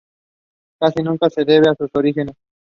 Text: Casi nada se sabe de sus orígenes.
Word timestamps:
Casi 0.79 1.03
nada 1.03 1.29
se 1.29 1.41
sabe 1.45 1.61
de 1.61 1.75
sus 1.77 1.91
orígenes. 1.93 2.35